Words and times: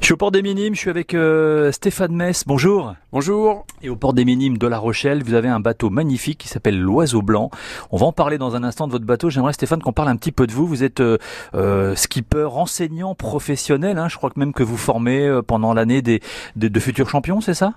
Je 0.00 0.04
suis 0.04 0.12
au 0.12 0.18
port 0.18 0.30
des 0.30 0.42
Minimes, 0.42 0.74
je 0.74 0.80
suis 0.80 0.90
avec 0.90 1.14
euh, 1.14 1.72
Stéphane 1.72 2.14
Metz. 2.14 2.44
Bonjour. 2.46 2.94
Bonjour. 3.10 3.64
Et 3.82 3.88
au 3.88 3.96
port 3.96 4.12
des 4.12 4.26
Minimes 4.26 4.58
de 4.58 4.66
La 4.66 4.76
Rochelle, 4.78 5.22
vous 5.22 5.32
avez 5.32 5.48
un 5.48 5.60
bateau 5.60 5.88
magnifique 5.88 6.36
qui 6.38 6.48
s'appelle 6.48 6.78
l'Oiseau 6.78 7.22
Blanc. 7.22 7.50
On 7.90 7.96
va 7.96 8.04
en 8.04 8.12
parler 8.12 8.36
dans 8.36 8.54
un 8.54 8.64
instant 8.64 8.86
de 8.86 8.92
votre 8.92 9.06
bateau. 9.06 9.30
J'aimerais 9.30 9.54
Stéphane 9.54 9.80
qu'on 9.80 9.94
parle 9.94 10.08
un 10.10 10.16
petit 10.16 10.30
peu 10.30 10.46
de 10.46 10.52
vous. 10.52 10.66
Vous 10.66 10.84
êtes 10.84 11.00
euh, 11.00 11.16
euh, 11.54 11.94
skipper, 11.94 12.48
enseignant 12.52 13.14
professionnel. 13.14 13.96
Hein. 13.96 14.08
Je 14.10 14.18
crois 14.18 14.28
que 14.28 14.38
même 14.38 14.52
que 14.52 14.62
vous 14.62 14.76
formez 14.76 15.40
pendant 15.46 15.72
l'année 15.72 16.02
des, 16.02 16.20
des- 16.54 16.68
de 16.68 16.80
futurs 16.80 17.08
champions, 17.08 17.40
c'est 17.40 17.54
ça? 17.54 17.72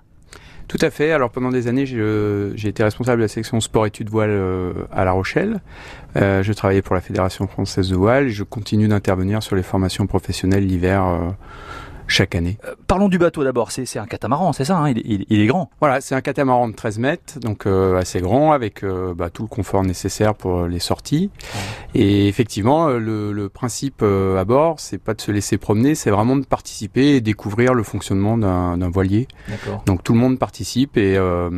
Tout 0.67 0.79
à 0.81 0.89
fait. 0.89 1.13
Alors 1.13 1.29
pendant 1.31 1.49
des 1.49 1.67
années, 1.69 1.85
j'ai 1.85 2.67
été 2.67 2.83
responsable 2.83 3.19
de 3.19 3.23
la 3.25 3.29
section 3.29 3.59
sport-études 3.61 4.09
voile 4.09 4.37
à 4.91 5.05
La 5.05 5.13
Rochelle. 5.13 5.61
Euh, 6.17 6.43
je 6.43 6.51
travaillais 6.51 6.81
pour 6.81 6.95
la 6.95 7.01
Fédération 7.01 7.47
française 7.47 7.89
de 7.89 7.95
voile. 7.95 8.25
et 8.27 8.31
Je 8.31 8.43
continue 8.43 8.89
d'intervenir 8.89 9.41
sur 9.41 9.55
les 9.55 9.63
formations 9.63 10.07
professionnelles 10.07 10.67
l'hiver 10.67 11.03
chaque 12.11 12.35
année. 12.35 12.57
Euh, 12.65 12.75
Parlons 12.87 13.07
du 13.09 13.17
bateau 13.17 13.43
d'abord. 13.43 13.71
C'est 13.71 13.85
c'est 13.85 13.99
un 13.99 14.05
catamaran, 14.05 14.53
c'est 14.53 14.65
ça 14.65 14.77
hein 14.77 14.89
il, 14.89 14.97
est- 14.99 15.03
il- 15.05 15.25
il 15.29 15.41
est 15.41 15.47
grand. 15.47 15.69
Voilà, 15.79 16.01
c'est 16.01 16.13
un 16.15 16.21
catamaran 16.21 16.67
de 16.67 16.73
13 16.75 16.99
mètres, 16.99 17.39
donc 17.39 17.65
euh, 17.65 17.97
assez 17.97 18.21
grand, 18.21 18.51
avec 18.51 18.83
euh, 18.83 19.13
bah, 19.15 19.29
tout 19.29 19.43
le 19.43 19.47
confort 19.47 19.83
nécessaire 19.83 20.35
pour 20.35 20.65
les 20.65 20.79
sorties. 20.79 21.29
Et 21.93 22.27
effectivement, 22.27 22.87
euh, 22.87 22.99
le, 22.99 23.33
le 23.33 23.49
principe 23.49 24.01
euh, 24.01 24.39
à 24.39 24.45
bord, 24.45 24.79
c'est 24.79 24.97
pas 24.97 25.13
de 25.13 25.19
se 25.21 25.31
laisser 25.31 25.57
promener, 25.57 25.93
c'est 25.93 26.09
vraiment 26.11 26.35
de 26.37 26.45
participer 26.45 27.15
et 27.15 27.21
découvrir 27.21 27.73
le 27.73 27.83
fonctionnement 27.83 28.37
d'un 28.37 28.77
d'un 28.77 28.89
voilier. 28.89 29.27
D'accord. 29.49 29.83
Donc 29.85 30.03
tout 30.03 30.13
le 30.13 30.19
monde 30.19 30.39
participe 30.39 30.95
et, 30.97 31.17
euh, 31.17 31.49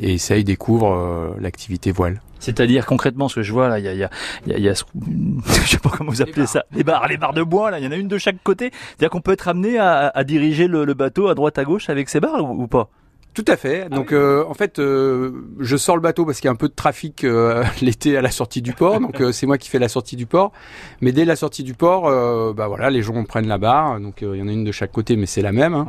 et 0.00 0.14
essaye, 0.14 0.42
découvre 0.44 0.92
euh, 0.94 1.30
l'activité 1.40 1.92
voile. 1.92 2.22
C'est-à-dire 2.40 2.84
concrètement, 2.86 3.28
ce 3.28 3.36
que 3.36 3.42
je 3.42 3.52
vois 3.52 3.68
là, 3.68 3.78
il 3.78 3.84
y 3.84 3.88
a, 3.88 3.92
il 3.92 3.98
y 3.98 4.04
a, 4.04 4.10
il 4.46 4.52
y 4.52 4.54
a, 4.54 4.58
il 4.58 4.64
y 4.64 4.68
a 4.68 4.74
ce- 4.74 4.84
je 5.64 5.68
sais 5.68 5.78
pas 5.78 5.90
comment 5.90 6.10
vous 6.10 6.22
appelez 6.22 6.42
barres. 6.42 6.48
ça, 6.48 6.64
les 6.74 6.84
barres, 6.84 7.08
les 7.08 7.16
barres 7.16 7.32
de 7.34 7.42
bois 7.42 7.70
là. 7.70 7.78
Il 7.78 7.84
y 7.84 7.88
en 7.88 7.92
a 7.92 7.96
une 7.96 8.08
de 8.08 8.18
chaque 8.18 8.42
côté. 8.42 8.70
C'est-à-dire 8.72 9.10
qu'on 9.10 9.20
peut 9.20 9.32
être 9.32 9.48
amené 9.48 9.78
à, 9.78 10.08
à 10.14 10.24
diriger 10.24 10.66
le, 10.66 10.84
le 10.84 10.94
bateau 10.94 11.28
à 11.28 11.34
droite 11.34 11.58
à 11.58 11.64
gauche 11.64 11.90
avec 11.90 12.08
ces 12.08 12.20
barres 12.20 12.42
ou, 12.44 12.62
ou 12.62 12.66
pas? 12.66 12.88
Tout 13.34 13.44
à 13.48 13.56
fait. 13.56 13.88
Donc 13.88 14.12
euh, 14.12 14.44
en 14.48 14.54
fait, 14.54 14.78
euh, 14.78 15.32
je 15.58 15.76
sors 15.76 15.96
le 15.96 16.00
bateau 16.02 16.24
parce 16.24 16.38
qu'il 16.38 16.46
y 16.46 16.48
a 16.48 16.52
un 16.52 16.56
peu 16.56 16.68
de 16.68 16.74
trafic 16.74 17.24
euh, 17.24 17.64
l'été 17.82 18.16
à 18.16 18.22
la 18.22 18.30
sortie 18.30 18.62
du 18.62 18.72
port. 18.72 19.00
Donc 19.00 19.20
euh, 19.20 19.32
c'est 19.32 19.46
moi 19.46 19.58
qui 19.58 19.68
fais 19.68 19.80
la 19.80 19.88
sortie 19.88 20.14
du 20.14 20.26
port. 20.26 20.52
Mais 21.00 21.10
dès 21.10 21.24
la 21.24 21.34
sortie 21.34 21.64
du 21.64 21.74
port, 21.74 22.06
euh, 22.06 22.52
bah 22.52 22.68
voilà, 22.68 22.90
les 22.90 23.02
gens 23.02 23.22
prennent 23.24 23.48
la 23.48 23.58
barre. 23.58 23.98
Donc 24.00 24.22
euh, 24.22 24.36
il 24.36 24.40
y 24.40 24.42
en 24.42 24.46
a 24.48 24.52
une 24.52 24.62
de 24.62 24.70
chaque 24.72 24.92
côté, 24.92 25.16
mais 25.16 25.26
c'est 25.26 25.42
la 25.42 25.50
même. 25.50 25.74
hein. 25.74 25.86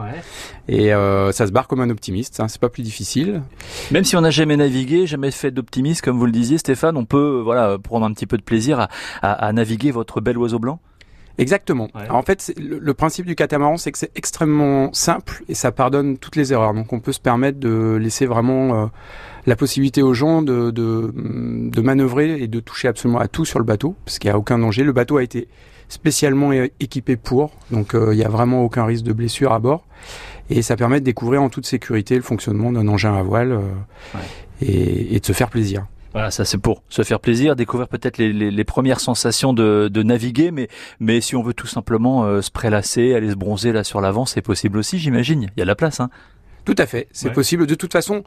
Et 0.67 0.91
euh, 0.93 1.31
ça 1.31 1.45
se 1.45 1.51
barre 1.51 1.67
comme 1.67 1.81
un 1.81 1.89
optimiste. 1.91 2.39
Hein. 2.39 2.47
C'est 2.47 2.59
pas 2.59 2.69
plus 2.69 2.81
difficile. 2.83 3.43
Même 3.91 4.03
si 4.05 4.15
on 4.15 4.21
n'a 4.21 4.31
jamais 4.31 4.57
navigué, 4.57 5.05
jamais 5.05 5.29
fait 5.29 5.51
d'optimisme, 5.51 6.03
comme 6.03 6.17
vous 6.17 6.25
le 6.25 6.31
disiez, 6.31 6.57
Stéphane, 6.57 6.97
on 6.97 7.05
peut, 7.05 7.41
voilà, 7.43 7.77
prendre 7.77 8.05
un 8.07 8.11
petit 8.13 8.25
peu 8.25 8.37
de 8.37 8.43
plaisir 8.43 8.79
à, 8.79 8.89
à, 9.21 9.31
à 9.33 9.53
naviguer 9.53 9.91
votre 9.91 10.19
bel 10.19 10.37
oiseau 10.39 10.57
blanc? 10.57 10.79
Exactement. 11.37 11.89
Ouais. 11.95 12.01
Alors, 12.03 12.15
en 12.17 12.21
fait, 12.23 12.53
le, 12.57 12.79
le 12.79 12.93
principe 12.93 13.25
du 13.25 13.35
catamaran, 13.35 13.77
c'est 13.77 13.91
que 13.91 13.97
c'est 13.97 14.11
extrêmement 14.15 14.93
simple 14.93 15.43
et 15.49 15.53
ça 15.55 15.71
pardonne 15.71 16.17
toutes 16.17 16.35
les 16.35 16.53
erreurs. 16.53 16.73
Donc, 16.73 16.93
on 16.93 16.99
peut 16.99 17.11
se 17.11 17.19
permettre 17.19 17.59
de 17.59 17.97
laisser 18.01 18.25
vraiment 18.25 18.83
euh, 18.83 18.85
la 19.45 19.55
possibilité 19.55 20.01
aux 20.01 20.13
gens 20.13 20.41
de, 20.41 20.71
de, 20.71 21.11
de 21.15 21.81
manœuvrer 21.81 22.41
et 22.41 22.47
de 22.47 22.59
toucher 22.59 22.87
absolument 22.87 23.19
à 23.19 23.27
tout 23.27 23.45
sur 23.45 23.59
le 23.59 23.65
bateau, 23.65 23.95
parce 24.05 24.17
qu'il 24.19 24.29
n'y 24.29 24.33
a 24.33 24.37
aucun 24.37 24.59
danger. 24.59 24.83
Le 24.83 24.93
bateau 24.93 25.17
a 25.17 25.23
été 25.23 25.47
spécialement 25.87 26.51
équipé 26.79 27.15
pour, 27.15 27.51
donc 27.69 27.93
euh, 27.93 28.09
il 28.13 28.17
n'y 28.17 28.23
a 28.25 28.29
vraiment 28.29 28.63
aucun 28.63 28.85
risque 28.85 29.03
de 29.05 29.13
blessure 29.13 29.51
à 29.53 29.59
bord. 29.59 29.85
Et 30.49 30.61
ça 30.63 30.75
permet 30.75 30.99
de 30.99 31.05
découvrir 31.05 31.41
en 31.43 31.49
toute 31.49 31.65
sécurité 31.67 32.15
le 32.15 32.21
fonctionnement 32.23 32.71
d'un 32.71 32.87
engin 32.87 33.13
à 33.15 33.21
voile 33.23 33.51
euh, 33.51 33.59
Ouais. 34.15 34.21
et, 34.61 35.15
et 35.15 35.19
de 35.19 35.25
se 35.25 35.33
faire 35.33 35.49
plaisir. 35.49 35.85
Voilà, 36.15 36.31
ça 36.31 36.45
c'est 36.45 36.57
pour 36.57 36.81
se 36.87 37.03
faire 37.03 37.19
plaisir, 37.19 37.57
découvrir 37.57 37.89
peut-être 37.89 38.17
les, 38.17 38.31
les, 38.31 38.63
premières 38.63 39.01
sensations 39.01 39.51
de, 39.51 39.89
de 39.91 40.01
naviguer, 40.01 40.49
mais, 40.49 40.69
mais 41.01 41.19
si 41.19 41.35
on 41.35 41.43
veut 41.43 41.53
tout 41.53 41.67
simplement 41.67 42.23
euh, 42.23 42.41
se 42.41 42.51
prélasser, 42.51 43.13
aller 43.13 43.31
se 43.31 43.35
bronzer 43.35 43.73
là 43.73 43.83
sur 43.83 43.99
l'avant, 43.99 44.25
c'est 44.25 44.41
possible 44.41 44.77
aussi, 44.77 44.97
j'imagine. 44.97 45.49
Il 45.57 45.59
y 45.59 45.61
a 45.61 45.65
la 45.65 45.75
place, 45.75 45.99
hein. 45.99 46.09
Tout 46.65 46.75
à 46.77 46.85
fait, 46.87 47.07
c'est 47.11 47.27
Ouais. 47.29 47.33
possible. 47.33 47.67
De 47.67 47.75
toute 47.75 47.91
façon, 47.93 48.23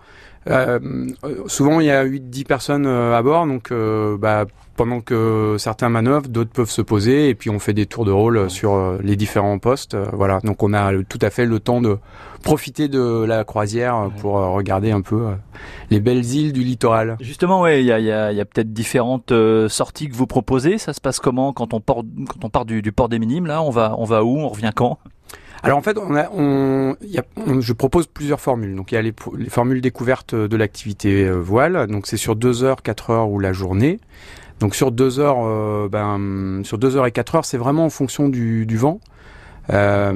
euh, 0.48 0.78
euh, 1.24 1.34
souvent 1.46 1.80
il 1.80 1.86
y 1.86 1.90
a 1.90 2.04
8-10 2.04 2.44
personnes 2.44 2.86
euh, 2.86 3.16
à 3.16 3.22
bord, 3.22 3.46
donc 3.46 3.72
euh, 3.72 4.16
bah, 4.16 4.44
pendant 4.76 5.00
que 5.00 5.56
certains 5.58 5.88
manœuvrent, 5.88 6.28
d'autres 6.28 6.52
peuvent 6.52 6.70
se 6.70 6.80
poser, 6.82 7.28
et 7.30 7.34
puis 7.34 7.50
on 7.50 7.58
fait 7.58 7.72
des 7.72 7.86
tours 7.86 8.04
de 8.04 8.12
rôle 8.12 8.48
sur 8.48 8.96
les 9.02 9.16
différents 9.16 9.58
postes. 9.58 9.96
voilà, 10.12 10.38
donc 10.44 10.62
on 10.62 10.72
a 10.72 10.92
tout 11.02 11.18
à 11.20 11.30
fait 11.30 11.46
le 11.46 11.58
temps 11.58 11.80
de 11.80 11.98
profiter 12.44 12.86
de 12.86 13.24
la 13.26 13.42
croisière 13.42 13.96
Ouais. 14.04 14.20
pour 14.20 14.34
regarder 14.34 14.92
un 14.92 15.00
peu 15.00 15.24
les 15.90 15.98
belles 15.98 16.24
îles 16.24 16.52
du 16.52 16.62
littoral. 16.62 17.16
Justement, 17.20 17.60
ouais, 17.62 17.82
il 17.82 17.86
y 17.86 17.92
a, 17.92 17.98
il 17.98 18.04
y 18.04 18.12
a, 18.12 18.30
il 18.30 18.38
y 18.38 18.40
a 18.40 18.44
peut-être 18.44 18.72
différentes 18.72 19.32
sorties 19.68 20.08
que 20.08 20.14
vous 20.14 20.28
proposez. 20.28 20.78
Ça 20.78 20.92
se 20.92 21.00
passe 21.00 21.18
comment 21.18 21.52
quand 21.52 21.74
on 21.74 21.80
part, 21.80 21.96
quand 22.28 22.44
on 22.44 22.48
part 22.50 22.64
du, 22.64 22.80
du 22.80 22.92
port 22.92 23.08
des 23.08 23.18
Minimes 23.18 23.46
Là, 23.46 23.60
on 23.62 23.70
va, 23.70 23.96
on 23.98 24.04
va 24.04 24.22
où? 24.22 24.38
On 24.38 24.48
revient 24.48 24.70
quand? 24.72 24.98
Alors 25.62 25.78
en 25.78 25.82
fait, 25.82 25.98
on 25.98 26.14
a, 26.14 26.30
on, 26.30 26.96
je 27.60 27.72
propose 27.72 28.06
plusieurs 28.06 28.40
formules. 28.40 28.74
Donc 28.74 28.92
il 28.92 28.94
y 28.94 28.98
a 28.98 29.02
les, 29.02 29.14
formules 29.48 29.80
découvertes 29.80 30.34
de 30.34 30.56
l'activité 30.56 31.24
euh, 31.24 31.36
voile. 31.36 31.86
Donc 31.88 32.06
c'est 32.06 32.16
sur 32.16 32.36
2 32.36 32.62
heures, 32.64 32.82
4 32.82 33.10
heures 33.10 33.30
ou 33.30 33.38
la 33.38 33.52
journée. 33.52 33.98
Donc 34.60 34.74
sur 34.74 34.92
2 34.92 35.20
heures, 35.20 35.38
euh, 35.40 35.88
ben, 35.90 36.62
sur 36.64 36.78
2 36.78 36.96
heures 36.96 37.06
et 37.06 37.12
4 37.12 37.34
heures, 37.36 37.44
c'est 37.44 37.58
vraiment 37.58 37.84
en 37.84 37.90
fonction 37.90 38.28
du 38.28 38.76
vent. 38.76 39.00
Euh, 39.70 40.12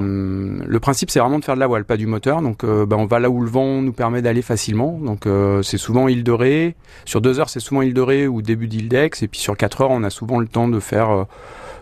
le 0.67 0.81
principe, 0.81 1.11
c'est 1.11 1.21
vraiment 1.21 1.39
de 1.39 1.45
faire 1.45 1.55
de 1.55 1.61
la 1.61 1.67
voile, 1.67 1.85
pas 1.85 1.97
du 1.97 2.07
moteur. 2.07 2.43
Donc, 2.43 2.65
euh, 2.65 2.87
ben, 2.87 2.97
on 2.97 3.07
va 3.07 3.19
là 3.19 3.31
où 3.31 3.43
le 3.43 3.51
vent 3.51 3.83
nous 3.83 3.93
permet 3.93 4.23
d'aller 4.23 4.43
facilement. 4.43 4.99
Donc, 5.03 5.27
euh, 5.27 5.63
c'est 5.63 5.79
souvent 5.79 6.09
île 6.09 6.25
de 6.25 6.33
Ré. 6.33 6.75
Sur 7.05 7.21
deux 7.21 7.41
heures, 7.41 7.51
c'est 7.51 7.61
souvent 7.61 7.83
île 7.83 7.95
de 7.95 8.01
Ré 8.01 8.27
ou 8.27 8.43
début 8.43 8.69
d'île 8.69 8.89
d'Aix. 8.89 9.11
Et 9.23 9.29
puis 9.29 9.41
sur 9.41 9.57
quatre 9.57 9.83
heures, 9.83 9.91
on 9.91 10.03
a 10.03 10.11
souvent 10.11 10.39
le 10.39 10.47
temps 10.47 10.69
de 10.69 10.81
faire 10.81 11.27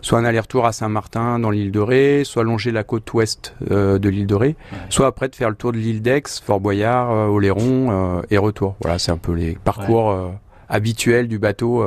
soit 0.01 0.19
un 0.19 0.25
aller-retour 0.25 0.65
à 0.65 0.71
Saint-Martin 0.71 1.39
dans 1.39 1.51
l'île 1.51 1.71
de 1.71 1.79
Ré, 1.79 2.23
soit 2.25 2.43
longer 2.43 2.71
la 2.71 2.83
côte 2.83 3.11
ouest 3.13 3.55
euh, 3.69 3.99
de 3.99 4.09
l'île 4.09 4.27
de 4.27 4.35
Ré, 4.35 4.55
soit 4.89 5.07
après 5.07 5.29
de 5.29 5.35
faire 5.35 5.49
le 5.49 5.55
tour 5.55 5.71
de 5.71 5.77
l'île 5.77 6.01
d'Aix, 6.01 6.23
Fort 6.43 6.59
Boyard, 6.59 7.11
euh, 7.11 7.27
Oléron 7.27 7.87
euh, 7.91 8.21
et 8.29 8.37
retour. 8.37 8.75
Voilà, 8.81 8.99
c'est 8.99 9.11
un 9.11 9.17
peu 9.17 9.33
les 9.33 9.57
parcours 9.63 10.33
habituels 10.69 11.27
du 11.27 11.39
bateau. 11.39 11.85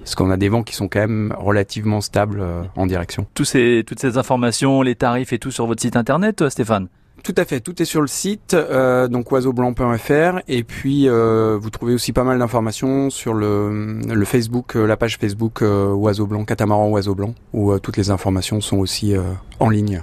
Parce 0.00 0.14
qu'on 0.14 0.30
a 0.30 0.36
des 0.36 0.48
vents 0.48 0.62
qui 0.62 0.74
sont 0.74 0.88
quand 0.88 1.00
même 1.00 1.34
relativement 1.38 2.00
stables 2.00 2.40
euh, 2.40 2.62
en 2.76 2.86
direction. 2.86 3.26
Tous 3.34 3.44
ces, 3.44 3.84
Toutes 3.86 4.00
ces 4.00 4.18
informations, 4.18 4.82
les 4.82 4.94
tarifs 4.94 5.32
et 5.32 5.38
tout 5.38 5.50
sur 5.50 5.66
votre 5.66 5.80
site 5.82 5.96
internet, 5.96 6.42
euh, 6.42 6.50
Stéphane? 6.50 6.88
Tout 7.22 7.34
à 7.36 7.44
fait, 7.44 7.60
tout 7.60 7.80
est 7.82 7.84
sur 7.84 8.00
le 8.00 8.06
site, 8.06 8.54
euh, 8.54 9.06
donc 9.06 9.30
oiseaublanc.fr, 9.30 10.40
et 10.48 10.64
puis 10.64 11.06
euh, 11.06 11.58
vous 11.60 11.68
trouvez 11.68 11.92
aussi 11.92 12.12
pas 12.12 12.24
mal 12.24 12.38
d'informations 12.38 13.10
sur 13.10 13.34
le, 13.34 14.00
le 14.00 14.24
Facebook, 14.24 14.74
euh, 14.74 14.86
la 14.86 14.96
page 14.96 15.18
Facebook 15.18 15.60
euh, 15.60 15.92
Oiseau 15.92 16.26
Blanc, 16.26 16.44
Catamaran 16.44 16.88
Oiseau 16.88 17.14
Blanc, 17.14 17.34
où 17.52 17.72
euh, 17.72 17.78
toutes 17.78 17.98
les 17.98 18.10
informations 18.10 18.62
sont 18.62 18.78
aussi 18.78 19.14
euh, 19.14 19.22
en 19.58 19.68
ligne. 19.68 20.02